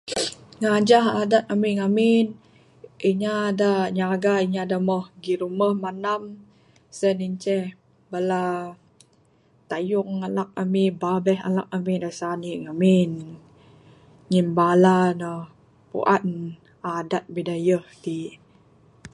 Ngajah 0.61 1.05
adat 1.21 1.43
ami 1.53 1.69
ngemin 1.77 2.27
inya 3.09 3.35
dak 3.61 3.87
nyaga 3.97 4.33
inya 4.45 4.63
dak 4.71 4.81
moh 4.87 5.05
girumeh 5.23 5.73
mendam 5.83 6.21
sien 6.97 7.17
inceh 7.27 7.65
bala 8.11 8.43
teyung 9.69 10.11
alak 10.27 10.49
ami 10.63 10.83
babeh 11.01 11.39
alak 11.47 11.67
ami 11.77 11.93
dak 12.03 12.17
sanik 12.19 12.57
ngemin, 12.65 13.11
ngin 14.29 14.47
bala 14.57 14.97
ne 15.19 15.31
puan 15.89 16.27
adat 16.97 17.23
bidayuh 17.35 17.85
t. 18.03 18.05